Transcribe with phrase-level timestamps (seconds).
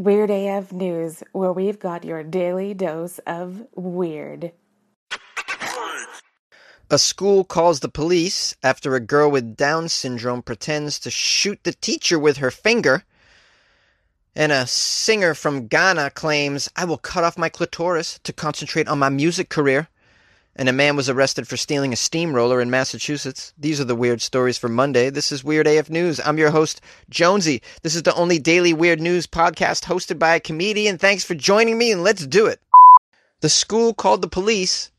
[0.00, 4.50] Weird AF News, where we've got your daily dose of weird.
[6.90, 11.72] A school calls the police after a girl with Down syndrome pretends to shoot the
[11.72, 13.04] teacher with her finger.
[14.34, 18.98] And a singer from Ghana claims, I will cut off my clitoris to concentrate on
[18.98, 19.88] my music career.
[20.56, 23.54] And a man was arrested for stealing a steamroller in Massachusetts.
[23.56, 25.08] These are the weird stories for Monday.
[25.08, 26.20] This is Weird AF News.
[26.24, 27.62] I'm your host, Jonesy.
[27.82, 30.98] This is the only daily weird news podcast hosted by a comedian.
[30.98, 32.60] Thanks for joining me, and let's do it.
[33.40, 34.90] The school called the police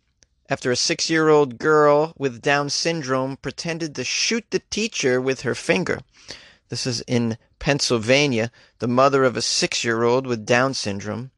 [0.50, 5.42] after a six year old girl with Down syndrome pretended to shoot the teacher with
[5.42, 6.00] her finger.
[6.70, 8.52] This is in Pennsylvania.
[8.80, 11.32] The mother of a six year old with Down syndrome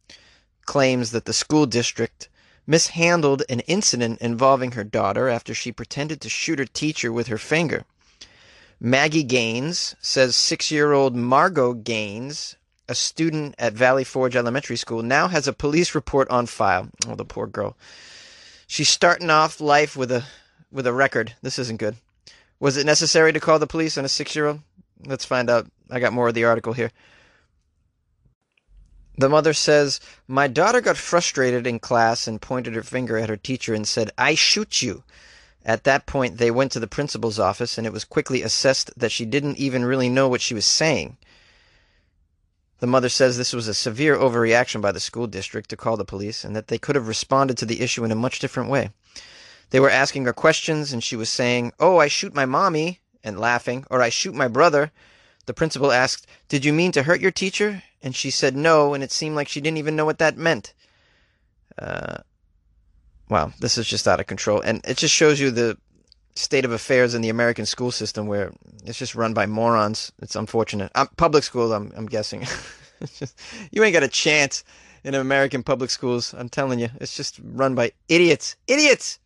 [0.66, 2.30] claims that the school district
[2.66, 7.38] mishandled an incident involving her daughter after she pretended to shoot her teacher with her
[7.38, 7.85] finger.
[8.80, 12.57] Maggie Gaines says six year old Margot Gaines,
[12.90, 16.90] a student at Valley Forge Elementary School, now has a police report on file.
[17.07, 17.77] Oh, the poor girl.
[18.68, 20.26] She's starting off life with a
[20.71, 21.35] with a record.
[21.41, 21.95] This isn't good.
[22.60, 24.62] Was it necessary to call the police on a six year old?
[25.05, 25.68] Let's find out.
[25.90, 26.91] I got more of the article here.
[29.18, 33.38] The mother says, My daughter got frustrated in class and pointed her finger at her
[33.38, 35.04] teacher and said, I shoot you.
[35.66, 39.12] At that point, they went to the principal's office, and it was quickly assessed that
[39.12, 41.18] she didn't even really know what she was saying.
[42.80, 46.04] The mother says this was a severe overreaction by the school district to call the
[46.04, 48.90] police and that they could have responded to the issue in a much different way.
[49.70, 53.40] They were asking her questions and she was saying, Oh, I shoot my mommy, and
[53.40, 54.91] laughing, or I shoot my brother.
[55.46, 57.84] The principal asked, Did you mean to hurt your teacher?
[58.04, 60.73] And she said no, and it seemed like she didn't even know what that meant.
[61.77, 62.18] Uh,
[63.29, 64.62] wow, this is just out of control.
[64.62, 65.78] And it just shows you the
[66.35, 68.51] state of affairs in the American school system where
[68.85, 70.12] it's just run by morons.
[70.22, 70.91] It's unfortunate.
[70.95, 72.41] Um, public schools, I'm, I'm guessing.
[73.18, 73.40] just,
[73.72, 74.63] you ain't got a chance
[75.03, 76.34] in American public schools.
[76.38, 78.56] I'm telling you, it's just run by idiots.
[78.67, 79.19] Idiots!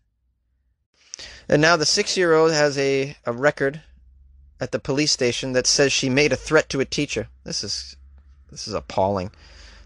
[1.49, 3.81] And now the six year old has a, a record
[4.59, 7.29] at the police station that says she made a threat to a teacher.
[7.43, 7.95] This is
[8.51, 9.31] this is appalling.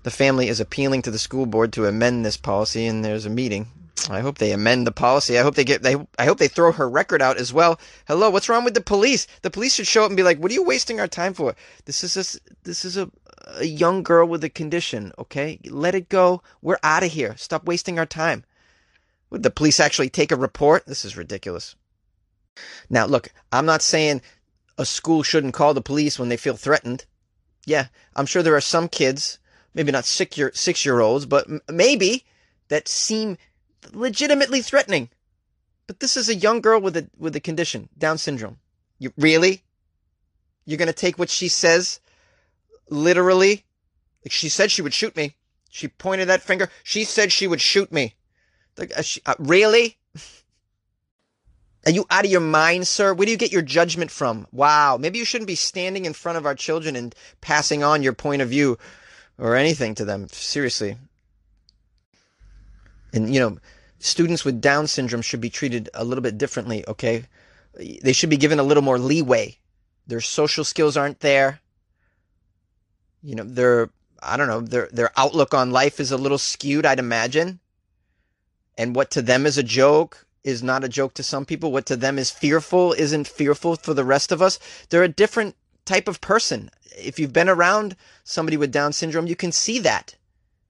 [0.04, 3.30] The family is appealing to the school board to amend this policy and there's a
[3.30, 3.68] meeting
[4.10, 5.38] I hope they amend the policy.
[5.38, 7.80] I hope they get they I hope they throw her record out as well.
[8.08, 9.28] Hello, what's wrong with the police?
[9.42, 11.56] The police should show up and be like, "What are you wasting our time for?
[11.86, 13.12] This is a, this is a
[13.58, 15.60] a young girl with a condition, okay?
[15.66, 16.42] Let it go.
[16.62, 17.36] We're out of here.
[17.38, 18.44] Stop wasting our time."
[19.30, 20.86] Would the police actually take a report?
[20.86, 21.76] This is ridiculous.
[22.90, 24.22] Now, look, I'm not saying
[24.78, 27.06] a school shouldn't call the police when they feel threatened.
[27.66, 29.40] Yeah, I'm sure there are some kids,
[29.74, 32.26] maybe not six year six year olds, but m- maybe
[32.70, 33.38] that seem
[33.94, 35.10] legitimately threatening.
[35.88, 38.58] But this is a young girl with a with a condition, Down syndrome.
[39.00, 39.64] You really?
[40.66, 42.00] You're gonna take what she says
[42.90, 43.66] literally?
[44.24, 45.36] Like she said she would shoot me.
[45.70, 46.70] She pointed that finger.
[46.84, 48.16] She said she would shoot me.
[48.78, 49.98] Like, uh, she, uh, really?
[51.86, 53.14] Are you out of your mind, sir?
[53.14, 54.46] Where do you get your judgment from?
[54.52, 54.98] Wow.
[54.98, 58.42] Maybe you shouldn't be standing in front of our children and passing on your point
[58.42, 58.78] of view
[59.40, 60.28] or anything to them.
[60.30, 60.98] Seriously.
[63.14, 63.58] And, you know,
[64.00, 67.24] students with Down syndrome should be treated a little bit differently, okay?
[67.74, 69.58] They should be given a little more leeway.
[70.06, 71.62] Their social skills aren't there.
[73.24, 73.90] You know, their,
[74.22, 77.60] I don't know, their, their outlook on life is a little skewed, I'd imagine.
[78.78, 81.72] And what to them is a joke is not a joke to some people.
[81.72, 84.60] What to them is fearful isn't fearful for the rest of us.
[84.90, 86.70] They're a different type of person.
[86.98, 90.16] If you've been around somebody with Down syndrome, you can see that.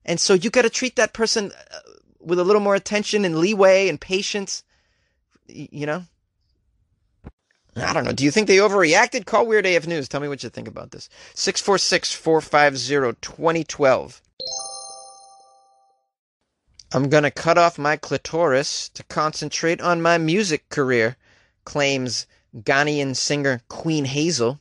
[0.04, 1.78] And so you got to treat that person uh,
[2.20, 4.62] with a little more attention and leeway and patience,
[5.46, 6.04] you know?
[7.76, 8.12] I don't know.
[8.12, 9.24] Do you think they overreacted?
[9.24, 10.08] Call Weird AF News.
[10.08, 11.08] Tell me what you think about this.
[11.34, 14.22] 646 450 2012.
[16.94, 21.16] I'm to cut off my clitoris to concentrate on my music career,
[21.64, 24.60] claims Ghanaian singer Queen Hazel.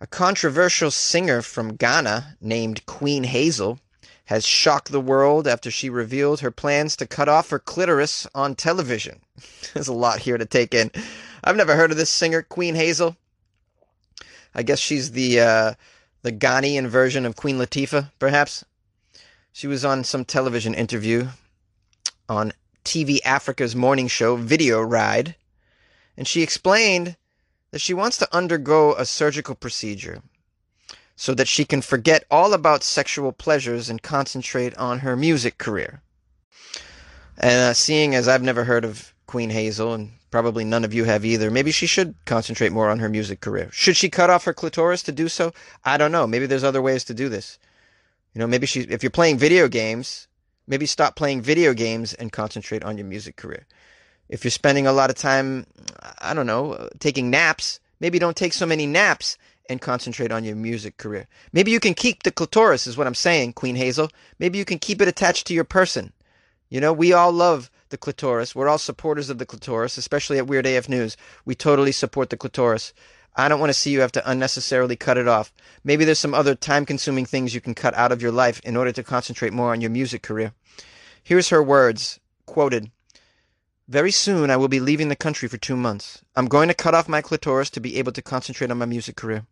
[0.00, 3.78] A controversial singer from Ghana named Queen Hazel
[4.24, 8.56] has shocked the world after she revealed her plans to cut off her clitoris on
[8.56, 9.20] television.
[9.72, 10.90] There's a lot here to take in.
[11.44, 13.16] I've never heard of this singer, Queen Hazel.
[14.52, 15.74] I guess she's the uh,
[16.22, 18.64] the Ghanaian version of Queen Latifah, perhaps.
[19.56, 21.28] She was on some television interview
[22.28, 22.52] on
[22.84, 25.34] TV Africa's morning show, Video Ride,
[26.14, 27.16] and she explained
[27.70, 30.20] that she wants to undergo a surgical procedure
[31.16, 36.02] so that she can forget all about sexual pleasures and concentrate on her music career.
[37.38, 41.04] And uh, seeing as I've never heard of Queen Hazel, and probably none of you
[41.04, 43.70] have either, maybe she should concentrate more on her music career.
[43.72, 45.54] Should she cut off her clitoris to do so?
[45.82, 46.26] I don't know.
[46.26, 47.58] Maybe there's other ways to do this.
[48.36, 50.28] You know, maybe she, if you're playing video games,
[50.66, 53.66] maybe stop playing video games and concentrate on your music career.
[54.28, 55.66] If you're spending a lot of time,
[56.18, 59.38] I don't know, taking naps, maybe don't take so many naps
[59.70, 61.28] and concentrate on your music career.
[61.54, 64.10] Maybe you can keep the clitoris, is what I'm saying, Queen Hazel.
[64.38, 66.12] Maybe you can keep it attached to your person.
[66.68, 68.54] You know, we all love the clitoris.
[68.54, 71.16] We're all supporters of the clitoris, especially at Weird AF News.
[71.46, 72.92] We totally support the clitoris.
[73.38, 75.52] I don't want to see you have to unnecessarily cut it off.
[75.84, 78.76] Maybe there's some other time consuming things you can cut out of your life in
[78.76, 80.54] order to concentrate more on your music career.
[81.22, 82.90] Here's her words, quoted
[83.88, 86.22] Very soon I will be leaving the country for two months.
[86.34, 89.16] I'm going to cut off my clitoris to be able to concentrate on my music
[89.16, 89.44] career.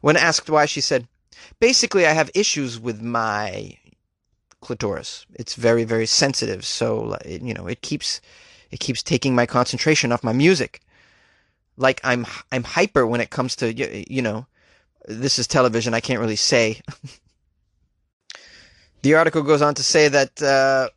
[0.00, 1.06] When asked why, she said,
[1.60, 3.78] Basically, I have issues with my
[4.60, 5.24] clitoris.
[5.34, 8.20] It's very, very sensitive, so you know it keeps
[8.72, 10.80] it keeps taking my concentration off my music
[11.80, 14.46] like I'm I'm hyper when it comes to you know
[15.08, 16.80] this is television I can't really say.
[19.02, 20.90] the article goes on to say that uh,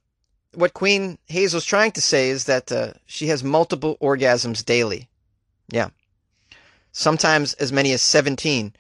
[0.54, 5.08] what Queen Hazel's trying to say is that uh, she has multiple orgasms daily.
[5.70, 5.90] Yeah.
[6.92, 8.74] Sometimes as many as 17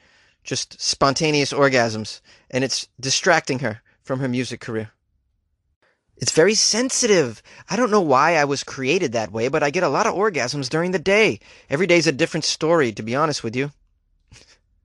[0.43, 2.19] just spontaneous orgasms
[2.51, 4.91] and it's distracting her from her music career.
[6.17, 7.41] It's very sensitive.
[7.69, 10.13] I don't know why I was created that way, but I get a lot of
[10.13, 11.39] orgasms during the day.
[11.69, 13.71] Every day's a different story, to be honest with you.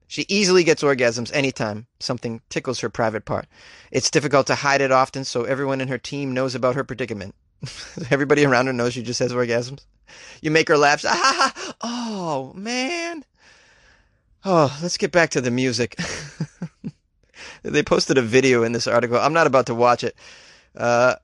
[0.07, 3.45] She easily gets orgasms anytime something tickles her private part.
[3.91, 7.35] It's difficult to hide it often, so everyone in her team knows about her predicament.
[8.09, 9.85] Everybody around her knows she just has orgasms.
[10.41, 11.05] You make her laugh.
[11.05, 13.23] Ah, oh, man.
[14.43, 15.95] Oh, let's get back to the music.
[17.61, 19.17] they posted a video in this article.
[19.17, 20.15] I'm not about to watch it.
[20.75, 21.15] Uh,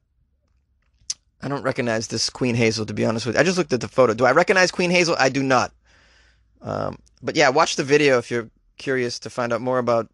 [1.42, 3.42] I don't recognize this Queen Hazel, to be honest with you.
[3.42, 4.14] I just looked at the photo.
[4.14, 5.16] Do I recognize Queen Hazel?
[5.20, 5.72] I do not.
[6.62, 10.10] Um, but yeah, watch the video if you're curious to find out more about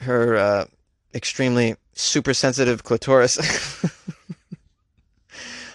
[0.00, 0.66] her uh,
[1.14, 3.38] extremely super sensitive clitoris.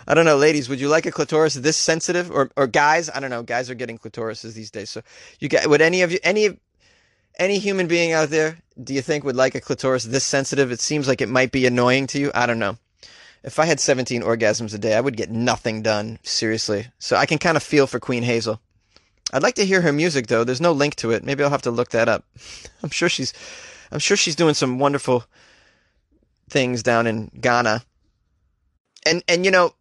[0.08, 3.10] I don't know, ladies, would you like a clitoris this sensitive, or or guys?
[3.10, 3.42] I don't know.
[3.42, 4.90] Guys are getting clitorises these days.
[4.90, 5.02] So
[5.40, 6.60] you get would any of you any
[7.40, 10.72] any human being out there do you think would like a clitoris this sensitive?
[10.72, 12.32] It seems like it might be annoying to you.
[12.34, 12.78] I don't know.
[13.44, 16.88] If I had 17 orgasms a day, I would get nothing done, seriously.
[16.98, 18.62] So I can kind of feel for Queen Hazel.
[19.34, 20.44] I'd like to hear her music though.
[20.44, 21.24] There's no link to it.
[21.24, 22.24] Maybe I'll have to look that up.
[22.84, 23.34] I'm sure she's
[23.92, 25.26] I'm sure she's doing some wonderful
[26.50, 27.84] things down in Ghana.
[29.06, 29.74] And and you know,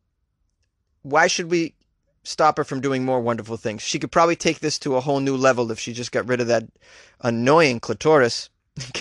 [1.02, 1.74] why should we
[2.22, 3.82] stop her from doing more wonderful things?
[3.82, 6.40] She could probably take this to a whole new level if she just got rid
[6.40, 6.64] of that
[7.20, 8.50] annoying clitoris.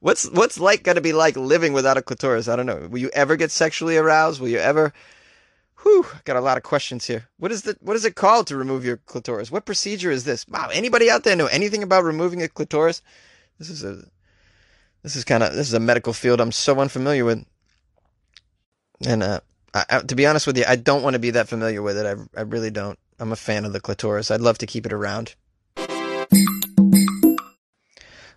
[0.00, 2.48] what's what's like going to be like living without a clitoris?
[2.48, 2.88] I don't know.
[2.90, 4.40] Will you ever get sexually aroused?
[4.40, 4.92] Will you ever?
[5.82, 7.28] Whew, got a lot of questions here.
[7.38, 9.50] What is the what is it called to remove your clitoris?
[9.50, 10.46] What procedure is this?
[10.48, 13.02] Wow, anybody out there know anything about removing a clitoris?
[13.58, 14.02] This is a
[15.02, 17.44] this is kind of this is a medical field I'm so unfamiliar with.
[19.06, 19.40] And uh,
[19.74, 21.98] I, I, to be honest with you, I don't want to be that familiar with
[21.98, 22.06] it.
[22.06, 22.98] I I really don't.
[23.18, 24.30] I'm a fan of the clitoris.
[24.30, 25.34] I'd love to keep it around.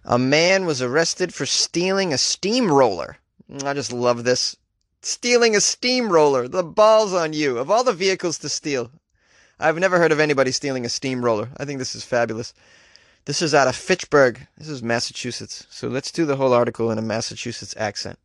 [0.04, 3.18] A man was arrested for stealing a steamroller.
[3.52, 4.58] Mm, I just love this.
[5.02, 6.48] Stealing a steamroller.
[6.48, 7.60] The balls on you.
[7.60, 8.92] Of all the vehicles to steal.
[9.60, 11.50] I've never heard of anybody stealing a steamroller.
[11.58, 12.54] I think this is fabulous.
[13.26, 14.48] This is out of Fitchburg.
[14.58, 15.68] This is Massachusetts.
[15.70, 18.18] So let's do the whole article in a Massachusetts accent.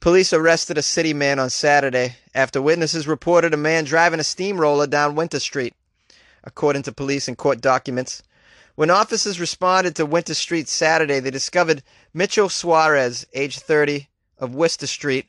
[0.00, 4.86] Police arrested a city man on Saturday after witnesses reported a man driving a steamroller
[4.86, 5.74] down Winter Street.
[6.42, 8.22] According to police and court documents,
[8.74, 11.82] when officers responded to Winter Street Saturday, they discovered
[12.12, 14.08] Mitchell Suarez, age 30,
[14.38, 15.26] of Worcester Street,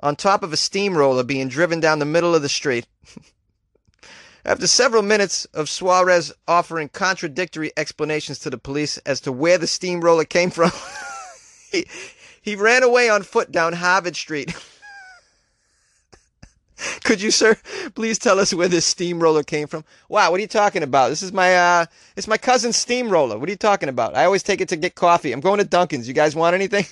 [0.00, 2.86] on top of a steamroller being driven down the middle of the street.
[4.44, 9.66] After several minutes of Suarez offering contradictory explanations to the police as to where the
[9.66, 10.70] steamroller came from,
[11.72, 11.86] he,
[12.44, 14.54] he ran away on foot down Harvard Street.
[17.04, 17.56] Could you, sir,
[17.94, 19.82] please tell us where this steamroller came from?
[20.10, 21.08] Wow, what are you talking about?
[21.08, 21.86] This is my uh
[22.16, 23.38] it's my cousin's steamroller.
[23.38, 24.14] What are you talking about?
[24.14, 25.32] I always take it to get coffee.
[25.32, 26.06] I'm going to Dunkin's.
[26.06, 26.84] You guys want anything?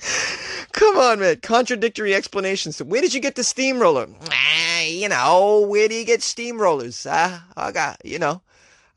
[0.72, 1.36] Come on, man.
[1.36, 2.82] Contradictory explanations.
[2.82, 4.08] Where did you get the steamroller?
[4.28, 7.06] Ah, you know, where do you get steamrollers?
[7.08, 8.42] Uh, I got, you know,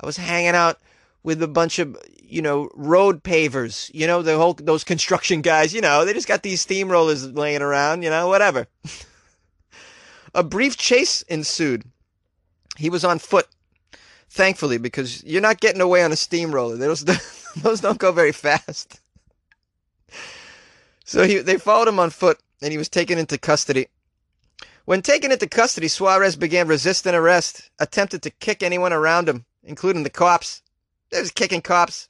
[0.02, 0.80] I was hanging out
[1.26, 5.74] with a bunch of you know road pavers you know the whole those construction guys
[5.74, 8.68] you know they just got these steamrollers laying around you know whatever.
[10.36, 11.86] A brief chase ensued.
[12.78, 13.48] He was on foot
[14.30, 16.76] thankfully because you're not getting away on a steamroller.
[16.76, 17.06] Those
[17.56, 19.02] those don't go very fast.
[21.08, 23.90] So he, they followed him on foot and he was taken into custody.
[24.86, 30.02] When taken into custody suarez began resisting arrest attempted to kick anyone around him including
[30.02, 30.64] the cops
[31.16, 32.10] they was kicking cops.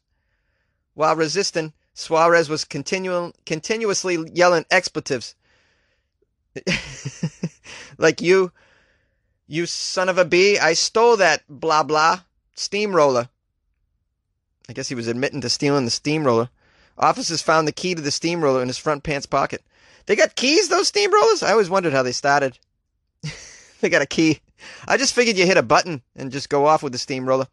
[0.96, 5.36] while resisting, Suarez was continual, continuously yelling expletives.
[7.98, 8.52] like you,
[9.48, 12.22] you son of a bee, I stole that blah blah
[12.56, 13.30] steamroller.
[14.68, 16.50] I guess he was admitting to stealing the steamroller.
[16.98, 19.62] Officers found the key to the steamroller in his front pants pocket.
[20.08, 21.44] They got keys, those steamrollers?
[21.44, 22.58] I always wondered how they started.
[23.82, 24.40] they got a key.
[24.88, 27.48] I just figured you hit a button and just go off with the steamroller.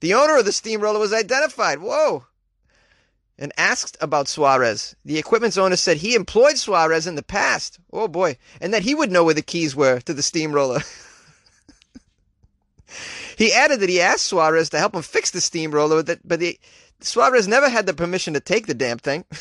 [0.00, 1.78] The owner of the steamroller was identified.
[1.78, 2.24] Whoa.
[3.38, 4.94] And asked about Suarez.
[5.04, 7.78] The equipment's owner said he employed Suarez in the past.
[7.92, 8.36] Oh boy.
[8.60, 10.80] And that he would know where the keys were to the steamroller.
[13.38, 16.58] he added that he asked Suarez to help him fix the steamroller, but the,
[17.00, 19.24] Suarez never had the permission to take the damn thing.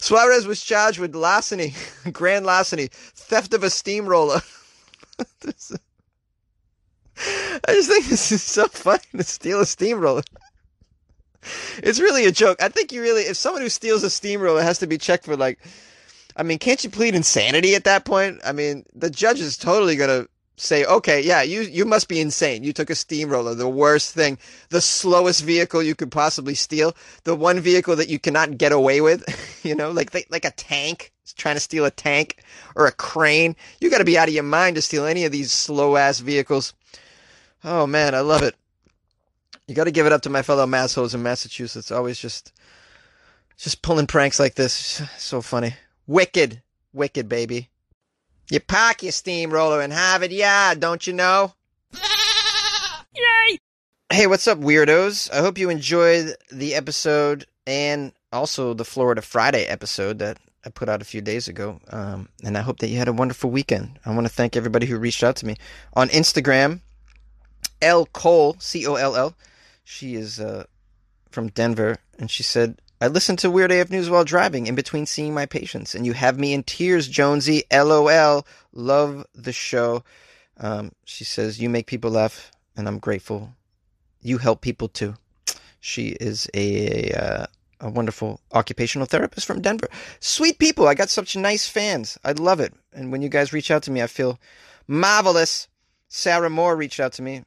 [0.00, 1.74] Suarez was charged with larceny,
[2.12, 4.40] grand larceny, theft of a steamroller.
[7.66, 10.22] I just think this is so funny to steal a steamroller.
[11.78, 12.62] It's really a joke.
[12.62, 15.36] I think you really, if someone who steals a steamroller has to be checked for
[15.36, 15.58] like,
[16.36, 18.40] I mean, can't you plead insanity at that point?
[18.44, 22.64] I mean, the judge is totally gonna say, okay, yeah, you you must be insane.
[22.64, 24.38] You took a steamroller, the worst thing,
[24.70, 26.94] the slowest vehicle you could possibly steal,
[27.24, 29.24] the one vehicle that you cannot get away with,
[29.64, 32.42] you know, like like a tank, trying to steal a tank
[32.74, 33.56] or a crane.
[33.80, 36.20] You got to be out of your mind to steal any of these slow ass
[36.20, 36.74] vehicles.
[37.64, 38.54] Oh man, I love it.
[39.66, 41.90] You got to give it up to my fellow massholes in Massachusetts.
[41.90, 42.52] Always just
[43.56, 45.02] just pulling pranks like this.
[45.18, 45.74] So funny.
[46.06, 46.62] Wicked.
[46.92, 47.68] Wicked, baby.
[48.50, 51.52] You park your steamroller in Harvard Yard, don't you know?
[53.14, 53.58] Yay!
[54.10, 55.30] Hey, what's up, weirdos?
[55.30, 60.88] I hope you enjoyed the episode and also the Florida Friday episode that I put
[60.88, 61.78] out a few days ago.
[61.90, 63.98] Um, and I hope that you had a wonderful weekend.
[64.06, 65.56] I want to thank everybody who reached out to me
[65.92, 66.80] on Instagram.
[67.82, 69.34] L Cole, C O L L.
[69.84, 70.64] She is uh,
[71.30, 75.06] from Denver, and she said, I listen to Weird AF News while driving in between
[75.06, 77.62] seeing my patients, and you have me in tears, Jonesy.
[77.72, 78.44] LOL.
[78.72, 80.02] Love the show.
[80.58, 83.54] Um, she says, You make people laugh, and I'm grateful.
[84.20, 85.14] You help people too.
[85.80, 87.48] She is a, a,
[87.80, 89.88] a wonderful occupational therapist from Denver.
[90.18, 90.88] Sweet people.
[90.88, 92.18] I got such nice fans.
[92.24, 92.74] I love it.
[92.92, 94.40] And when you guys reach out to me, I feel
[94.88, 95.68] marvelous.
[96.08, 97.44] Sarah Moore reached out to me.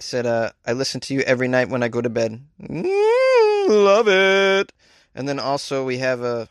[0.00, 2.40] Said, uh, I listen to you every night when I go to bed.
[2.60, 4.72] Mm, love it.
[5.14, 6.48] And then also we have a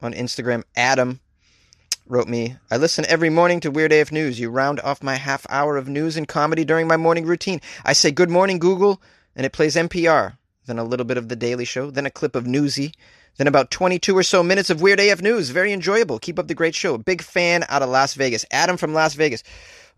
[0.00, 1.20] on Instagram, Adam
[2.06, 4.40] wrote me, I listen every morning to Weird AF News.
[4.40, 7.60] You round off my half hour of news and comedy during my morning routine.
[7.84, 9.02] I say, Good morning, Google,
[9.36, 10.36] and it plays NPR.
[10.66, 12.92] Then a little bit of The Daily Show, then a clip of Newsy,
[13.36, 15.50] then about 22 or so minutes of Weird AF News.
[15.50, 16.18] Very enjoyable.
[16.18, 16.98] Keep up the great show.
[16.98, 18.44] Big fan out of Las Vegas.
[18.50, 19.42] Adam from Las Vegas.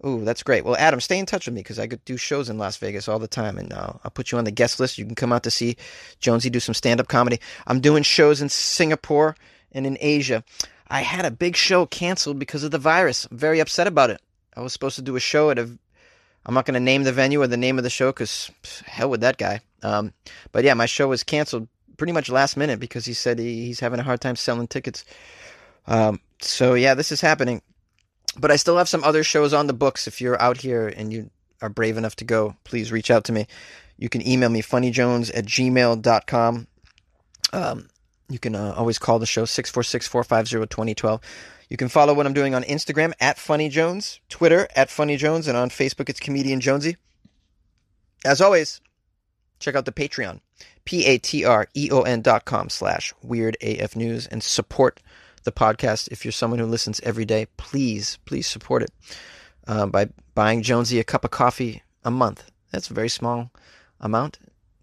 [0.07, 0.65] Ooh, that's great.
[0.65, 3.07] Well, Adam, stay in touch with me because I could do shows in Las Vegas
[3.07, 4.97] all the time, and uh, I'll put you on the guest list.
[4.97, 5.77] You can come out to see
[6.21, 7.39] Jonesy do some stand-up comedy.
[7.67, 9.37] I'm doing shows in Singapore
[9.73, 10.43] and in Asia.
[10.89, 13.27] I had a big show canceled because of the virus.
[13.31, 14.23] I'm very upset about it.
[14.57, 15.71] I was supposed to do a show at a.
[16.47, 18.51] I'm not going to name the venue or the name of the show because
[18.87, 19.61] hell with that guy.
[19.83, 20.15] Um,
[20.53, 23.81] but yeah, my show was canceled pretty much last minute because he said he, he's
[23.81, 25.05] having a hard time selling tickets.
[25.87, 27.61] Um, so yeah, this is happening
[28.39, 30.07] but I still have some other shows on the books.
[30.07, 31.31] If you're out here and you
[31.63, 33.47] are brave enough to go, please reach out to me.
[33.99, 36.67] You can email me funnyjones at gmail.com.
[37.53, 37.89] Um,
[38.29, 41.21] you can uh, always call the show 646 450 2012.
[41.69, 45.71] You can follow what I'm doing on Instagram at funnyjones, Twitter at funnyjones, and on
[45.71, 46.97] Facebook it's comedian Jonesy.
[48.25, 48.81] As always,
[49.61, 50.41] check out the Patreon,
[50.85, 55.01] p-a-t-r-e-o-n dot com slash weird AF news, and support
[55.45, 56.09] the podcast.
[56.11, 58.91] If you're someone who listens every day, please, please support it
[59.67, 62.51] uh, by buying Jonesy a cup of coffee a month.
[62.71, 63.51] That's a very small
[64.01, 64.39] amount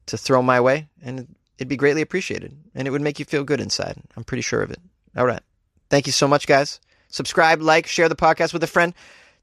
[0.07, 2.57] to throw my way, and it'd be greatly appreciated.
[2.75, 3.97] And it would make you feel good inside.
[4.15, 4.79] I'm pretty sure of it.
[5.15, 5.41] All right.
[5.89, 6.79] Thank you so much, guys.
[7.09, 8.93] Subscribe, like, share the podcast with a friend.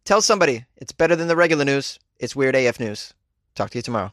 [0.05, 1.99] Tell somebody it's better than the regular news.
[2.19, 3.15] It's Weird AF News.
[3.55, 4.13] Talk to you tomorrow.